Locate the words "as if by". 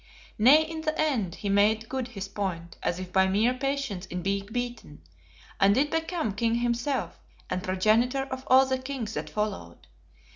2.81-3.27